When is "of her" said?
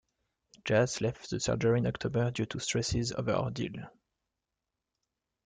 3.11-3.35